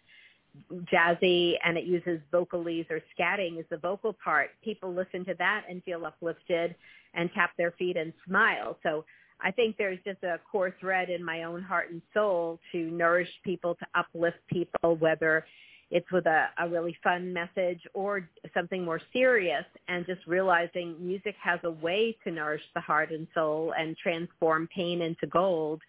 [0.92, 4.52] jazzy and it uses vocalese or scatting as the vocal part.
[4.64, 6.76] People listen to that and feel uplifted
[7.14, 8.78] and tap their feet and smile.
[8.84, 9.06] So
[9.42, 13.30] I think there's just a core thread in my own heart and soul to nourish
[13.44, 15.46] people, to uplift people, whether
[15.92, 21.36] it's with a, a really fun message or something more serious and just realizing music
[21.42, 25.82] has a way to nourish the heart and soul and transform pain into gold.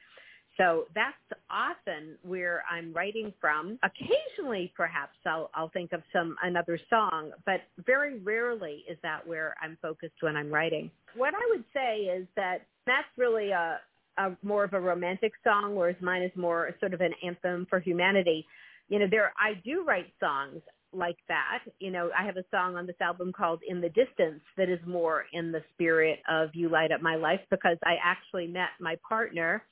[0.56, 1.16] So that's
[1.50, 3.78] often where I'm writing from.
[3.82, 9.54] Occasionally, perhaps I'll, I'll think of some another song, but very rarely is that where
[9.60, 10.90] I'm focused when I'm writing.
[11.16, 13.78] What I would say is that that's really a,
[14.18, 17.80] a more of a romantic song, whereas mine is more sort of an anthem for
[17.80, 18.46] humanity.
[18.88, 20.60] You know, there I do write songs
[20.92, 21.60] like that.
[21.80, 24.78] You know, I have a song on this album called In the Distance that is
[24.86, 28.96] more in the spirit of You Light Up My Life because I actually met my
[29.08, 29.64] partner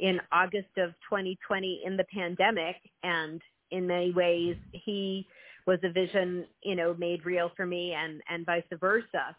[0.00, 3.40] in August of 2020 in the pandemic and
[3.70, 5.26] in many ways he
[5.66, 9.36] was a vision, you know, made real for me and and vice versa.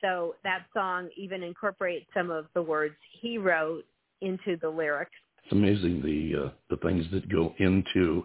[0.00, 3.84] So that song even incorporates some of the words he wrote
[4.20, 5.10] into the lyrics.
[5.44, 8.24] It's amazing the uh, the things that go into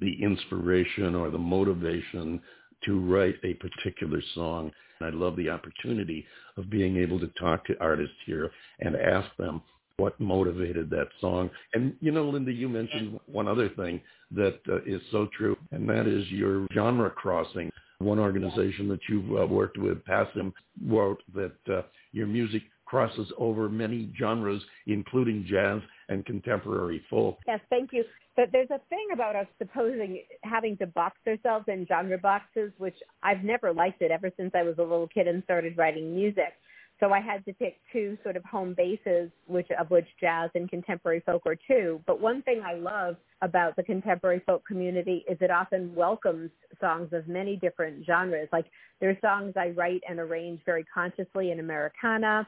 [0.00, 2.40] the inspiration or the motivation
[2.84, 4.70] to write a particular song.
[4.98, 6.26] And I love the opportunity
[6.56, 8.50] of being able to talk to artists here
[8.80, 9.62] and ask them
[10.00, 11.50] what motivated that song.
[11.74, 14.00] And you know, Linda, you mentioned one other thing
[14.32, 17.70] that uh, is so true, and that is your genre crossing
[18.00, 20.52] one organization that you've uh, worked with, Passim,
[20.86, 21.82] wrote that uh,
[22.12, 27.38] your music crosses over many genres, including jazz and contemporary folk.
[27.46, 28.04] Yes, thank you.
[28.36, 32.96] But there's a thing about us supposing having to box ourselves in genre boxes, which
[33.22, 36.54] I've never liked it ever since I was a little kid and started writing music.
[37.00, 40.68] So I had to pick two sort of home bases, which of which jazz and
[40.68, 42.00] contemporary folk are two.
[42.06, 47.08] But one thing I love about the contemporary folk community is it often welcomes songs
[47.12, 48.48] of many different genres.
[48.52, 48.66] Like
[49.00, 52.46] there are songs I write and arrange very consciously in Americana.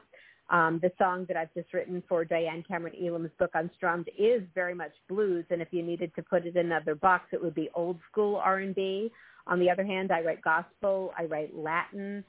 [0.51, 4.75] Um, the song that I've just written for Diane Cameron Elam's book Unstrummed is very
[4.75, 7.69] much blues, and if you needed to put it in another box, it would be
[7.73, 9.11] old school R&B.
[9.47, 12.23] On the other hand, I write gospel, I write Latin.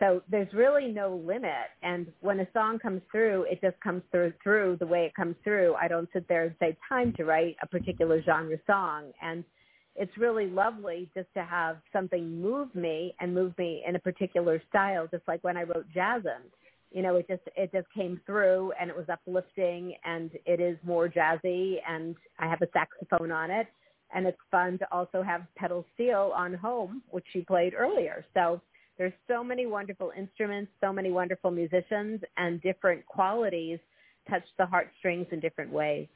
[0.00, 1.68] So there's really no limit.
[1.82, 5.36] And when a song comes through, it just comes through through the way it comes
[5.44, 5.74] through.
[5.74, 9.12] I don't sit there and say time to write a particular genre song.
[9.22, 9.44] And
[9.96, 14.62] it's really lovely just to have something move me and move me in a particular
[14.70, 16.48] style, just like when I wrote Jazzin.
[16.90, 20.78] You know, it just it just came through and it was uplifting and it is
[20.82, 23.66] more jazzy and I have a saxophone on it
[24.12, 28.24] and it's fun to also have pedal steel on home, which she played earlier.
[28.34, 28.60] So
[29.00, 33.78] there's so many wonderful instruments, so many wonderful musicians, and different qualities
[34.28, 36.06] touch the heartstrings in different ways.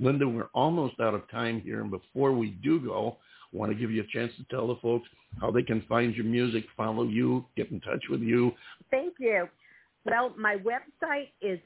[0.00, 3.18] Linda, we're almost out of time here, and before we do go,
[3.54, 5.08] I want to give you a chance to tell the folks
[5.40, 8.50] how they can find your music, follow you, get in touch with you.
[8.90, 9.48] Thank you.
[10.04, 11.60] Well, my website is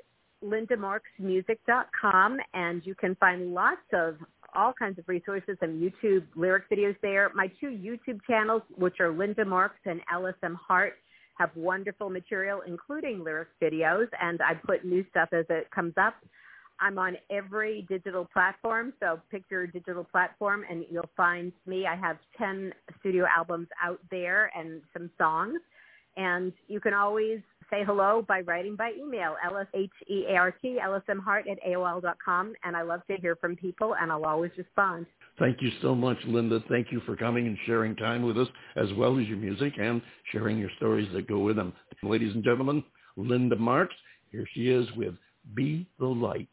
[0.44, 4.16] lindamarksmusic.com, and you can find lots of
[4.54, 7.30] all kinds of resources and YouTube lyric videos there.
[7.34, 10.94] My two YouTube channels, which are Linda Marks and LSM Heart,
[11.38, 16.14] have wonderful material, including lyric videos, and I put new stuff as it comes up.
[16.80, 21.86] I'm on every digital platform, so pick your digital platform and you'll find me.
[21.86, 25.60] I have 10 studio albums out there and some songs.
[26.16, 27.40] And you can always
[27.70, 32.52] say hello by writing by email, L-S-H-E-A-R-T, lsmheart at AOL.com.
[32.64, 35.06] And I love to hear from people, and I'll always respond.
[35.38, 36.60] Thank you so much, Linda.
[36.68, 40.02] Thank you for coming and sharing time with us, as well as your music and
[40.30, 41.72] sharing your stories that go with them.
[42.02, 42.84] Ladies and gentlemen,
[43.16, 43.94] Linda Marks,
[44.30, 45.14] here she is with
[45.54, 46.48] Be the Light.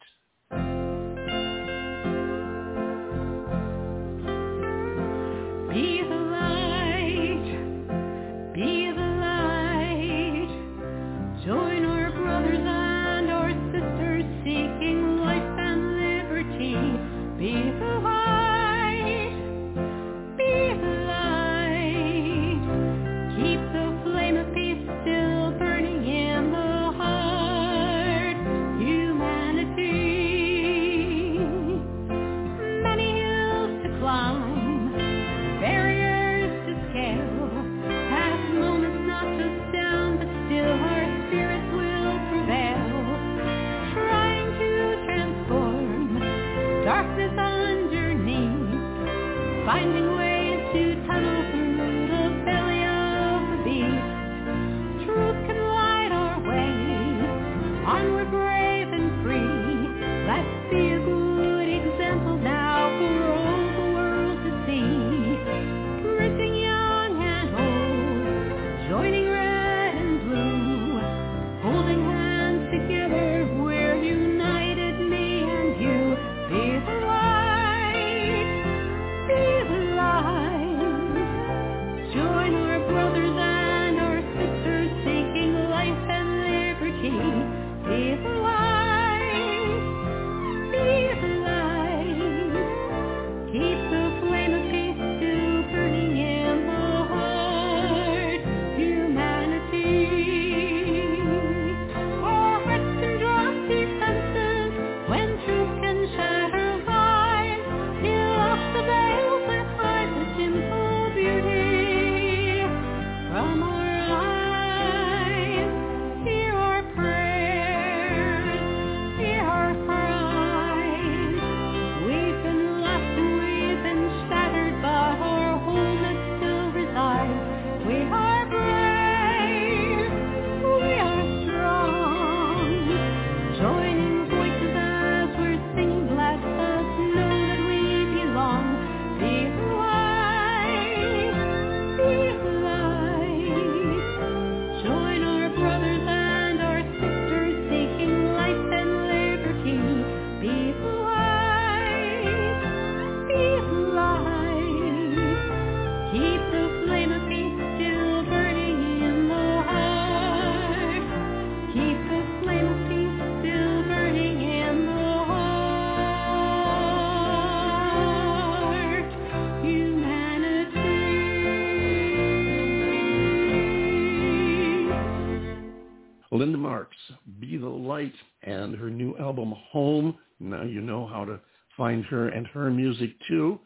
[178.43, 180.17] And her new album, Home.
[180.39, 181.39] Now you know how to
[181.75, 183.59] find her and her music too.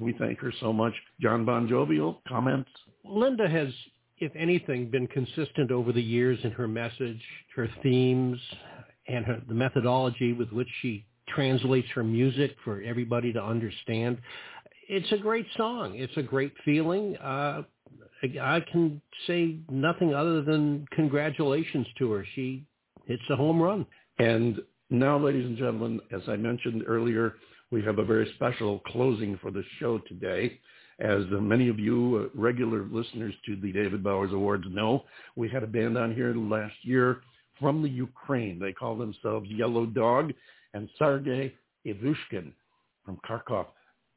[0.00, 0.94] We thank her so much.
[1.20, 2.70] John Bon Jovial, comments?
[3.04, 3.68] Linda has,
[4.18, 7.20] if anything, been consistent over the years in her message,
[7.54, 8.38] her themes,
[9.08, 14.18] and her, the methodology with which she translates her music for everybody to understand.
[14.88, 15.94] It's a great song.
[15.96, 17.16] It's a great feeling.
[17.16, 17.62] Uh,
[18.40, 22.26] I can say nothing other than congratulations to her.
[22.34, 22.64] She
[23.06, 23.86] hits a home run.
[24.18, 27.34] And now, ladies and gentlemen, as I mentioned earlier,
[27.70, 30.60] we have a very special closing for the show today.
[30.98, 35.04] As many of you uh, regular listeners to the David Bowers Awards know,
[35.36, 37.22] we had a band on here last year
[37.58, 38.58] from the Ukraine.
[38.58, 40.32] They call themselves Yellow Dog,
[40.74, 41.54] and Sergei
[41.86, 42.52] Ivushkin
[43.04, 43.66] from Kharkov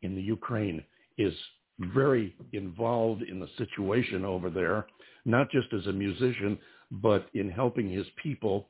[0.01, 0.83] in the Ukraine
[1.17, 1.33] is
[1.79, 4.86] very involved in the situation over there,
[5.25, 6.57] not just as a musician,
[6.91, 8.67] but in helping his people.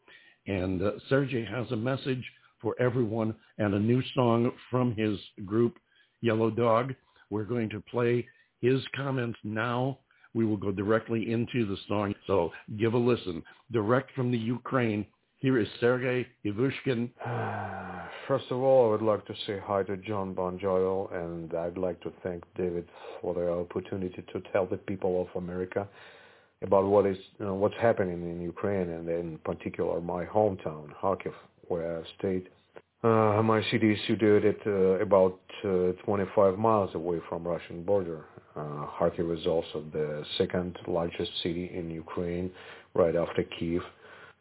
[0.47, 2.23] And uh, Sergey has a message
[2.61, 5.77] for everyone and a new song from his group,
[6.21, 6.93] Yellow Dog.
[7.29, 8.27] We're going to play
[8.61, 9.99] his comments now.
[10.33, 12.13] We will go directly into the song.
[12.27, 13.43] So give a listen.
[13.71, 15.05] Direct from the Ukraine,
[15.39, 17.09] here is Sergei Ivushkin.
[18.27, 20.59] First of all, I would like to say hi to John Bon
[21.13, 22.89] and I'd like to thank David
[23.21, 25.87] for the opportunity to tell the people of America
[26.65, 31.33] about what is you know, what's happening in Ukraine, and in particular my hometown, Kharkiv,
[31.67, 32.49] where I stayed.
[33.03, 38.25] Uh, my city is situated uh, about uh, 25 miles away from Russian border.
[38.55, 42.49] Uh, Kharkiv is also the second largest city in Ukraine,
[42.95, 43.83] right after Kiev.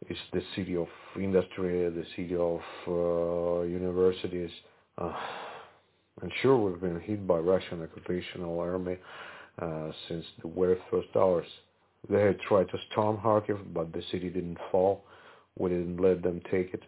[0.09, 4.51] It's the city of industry, the city of uh, universities.
[4.97, 5.13] Uh,
[6.21, 8.97] and sure, we've been hit by Russian occupational army
[9.61, 11.45] uh, since the very first hours.
[12.09, 15.05] They had tried to storm Kharkiv, but the city didn't fall.
[15.57, 16.83] We didn't let them take it.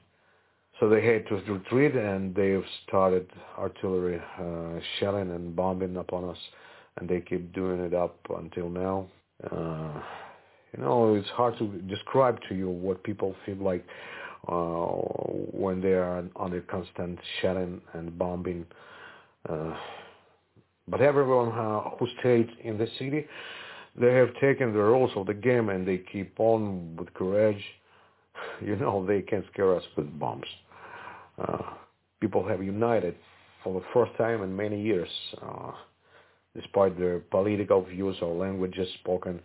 [0.79, 6.37] So they had to retreat, and they've started artillery uh, shelling and bombing upon us,
[6.97, 9.07] and they keep doing it up until now.
[9.51, 10.01] Uh,
[10.75, 13.85] you know, it's hard to describe to you what people feel like
[14.47, 14.85] uh,
[15.57, 18.65] when they are under constant shelling and bombing.
[19.49, 19.75] Uh,
[20.87, 23.25] but everyone uh, who stayed in the city,
[23.99, 27.63] they have taken the rules of the game and they keep on with courage.
[28.61, 30.45] You know, they can scare us with bombs.
[31.39, 31.63] Uh,
[32.21, 33.15] people have united
[33.63, 35.09] for the first time in many years,
[35.41, 35.71] uh,
[36.55, 39.39] despite their political views or languages spoken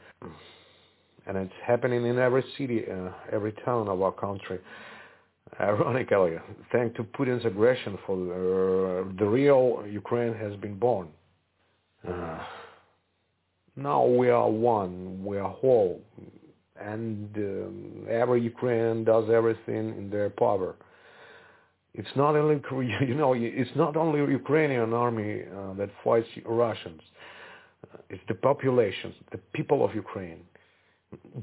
[1.26, 4.58] and it's happening in every city, uh, every town of our country.
[5.60, 6.36] Ironically,
[6.72, 11.08] thanks to Putin's aggression, for uh, the real Ukraine has been born.
[13.76, 16.00] Uh, now we are one, we are whole,
[16.80, 20.74] and um, every Ukrainian does everything in their power.
[21.94, 22.60] It's not only
[23.06, 27.02] you know it's not only Ukrainian army uh, that fights Russians.
[28.08, 30.44] It's the populations, the people of Ukraine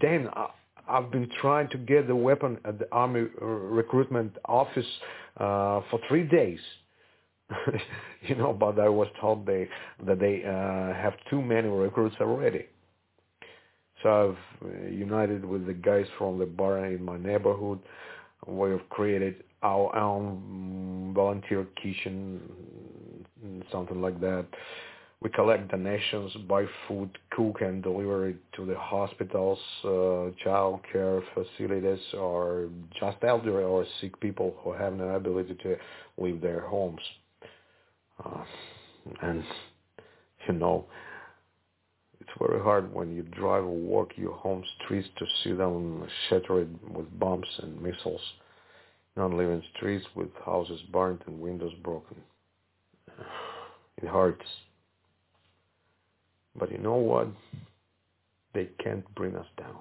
[0.01, 0.47] then I,
[0.87, 4.85] I've been trying to get the weapon at the army recruitment office
[5.37, 6.59] uh, for three days.
[8.21, 9.67] you know, but I was told they
[10.05, 12.67] that they uh, have too many recruits already.
[14.03, 17.79] So I've uh, united with the guys from the bar in my neighborhood.
[18.47, 22.39] We have created our own volunteer kitchen,
[23.71, 24.45] something like that.
[25.21, 31.21] We collect donations, buy food, cook and deliver it to the hospitals, uh, child care
[31.33, 35.75] facilities, or just elderly or sick people who have no ability to
[36.17, 37.01] leave their homes.
[38.23, 38.43] Uh,
[39.21, 39.43] and,
[40.47, 40.85] you know,
[42.19, 46.69] it's very hard when you drive or walk your home streets to see them shattered
[46.93, 48.21] with bombs and missiles,
[49.15, 52.17] non-living streets with houses burned and windows broken.
[54.01, 54.45] It hurts
[56.59, 57.27] but you know what?
[58.53, 59.77] They can't bring us down.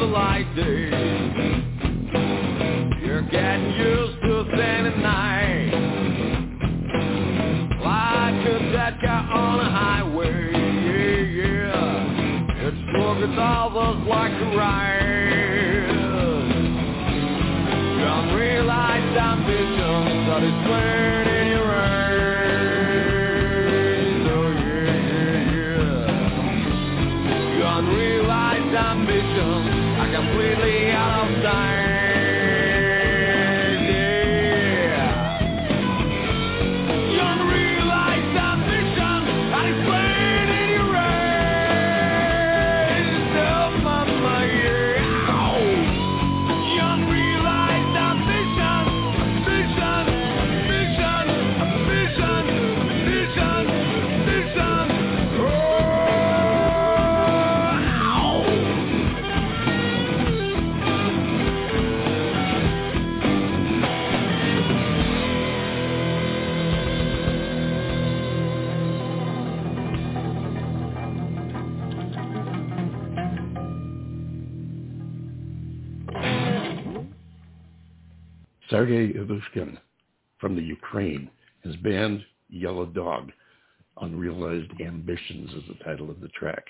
[0.00, 0.99] The light day.
[78.80, 79.76] Sergei Ivushkin
[80.38, 81.28] from the Ukraine.
[81.62, 83.30] His band, Yellow Dog.
[84.00, 86.64] Unrealized Ambitions is the title of the track.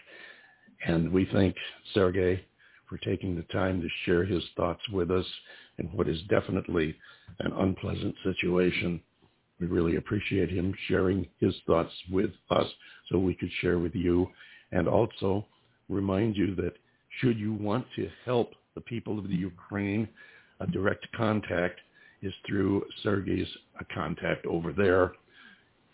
[0.84, 1.54] And we thank
[1.94, 2.44] Sergei
[2.88, 5.24] for taking the time to share his thoughts with us
[5.78, 6.96] in what is definitely
[7.38, 9.00] an unpleasant situation.
[9.60, 12.66] We really appreciate him sharing his thoughts with us
[13.08, 14.26] so we could share with you
[14.72, 15.46] and also
[15.88, 16.74] remind you that
[17.20, 20.08] should you want to help the people of the Ukraine,
[20.58, 21.78] a direct contact
[22.22, 23.48] is through Sergei's
[23.94, 25.12] contact over there.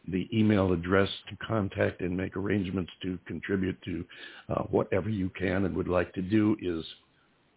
[0.09, 4.05] The email address to contact and make arrangements to contribute to
[4.49, 6.85] uh, whatever you can and would like to do is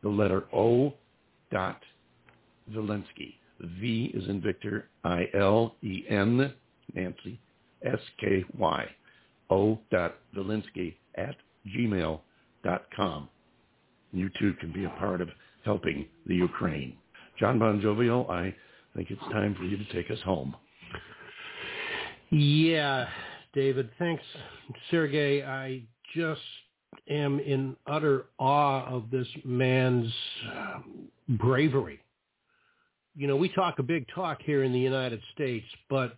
[0.02, 0.94] the letter O
[1.52, 1.82] dot
[2.72, 3.36] Zelensky.
[3.60, 6.54] V is in Victor, I-L-E-N,
[6.94, 7.40] Nancy,
[7.84, 8.90] S-K-Y,
[9.50, 11.36] O dot Zelensky at
[11.68, 12.20] gmail
[12.64, 13.28] dot com.
[14.12, 15.30] You too can be a part of
[15.66, 16.96] helping the Ukraine.
[17.40, 18.54] John Bon Jovial, oh, I
[18.96, 20.56] think it's time for you to take us home.
[22.32, 23.08] Yeah,
[23.54, 24.24] David, thanks.
[24.92, 25.84] Sergey, I
[26.16, 26.42] just
[27.10, 30.12] am in utter awe of this man's
[31.30, 32.00] bravery.
[33.16, 36.18] You know, we talk a big talk here in the United States, but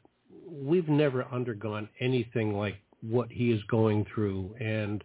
[0.49, 4.53] we've never undergone anything like what he is going through.
[4.59, 5.03] And,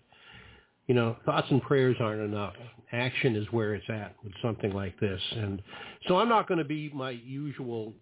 [0.87, 2.55] you know, thoughts and prayers aren't enough.
[2.93, 5.21] Action is where it's at with something like this.
[5.33, 5.61] And
[6.07, 7.93] so I'm not going to be my usual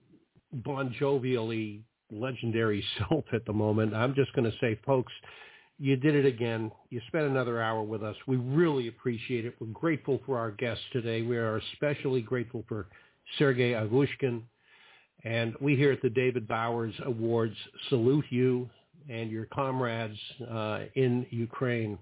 [0.53, 1.80] Bon Jovially
[2.11, 3.95] legendary self at the moment.
[3.95, 5.12] I'm just going to say, folks,
[5.78, 6.70] you did it again.
[6.91, 8.16] You spent another hour with us.
[8.26, 9.55] We really appreciate it.
[9.61, 11.22] We're grateful for our guests today.
[11.22, 12.87] We are especially grateful for
[13.39, 14.43] Sergei Avushkin.
[15.24, 17.57] And we here at the David Bowers Awards
[17.89, 18.68] salute you
[19.09, 20.18] and your comrades
[20.51, 21.99] uh, in Ukraine.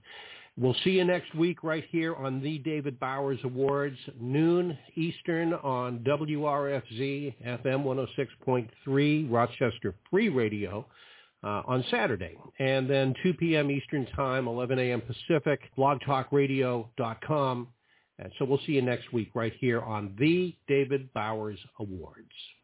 [0.58, 6.00] We'll see you next week right here on the David Bowers Awards, noon Eastern on
[6.00, 7.34] WRFZ
[7.64, 8.06] FM
[8.46, 10.86] 106.3 Rochester Free Radio.
[11.44, 12.36] uh, on Saturday.
[12.58, 13.70] And then 2 p.m.
[13.70, 15.02] Eastern Time, 11 a.m.
[15.02, 17.68] Pacific, blogtalkradio.com.
[18.18, 22.30] And so we'll see you next week right here on the David Bowers Awards.